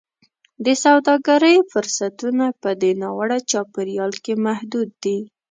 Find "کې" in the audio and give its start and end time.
4.23-4.33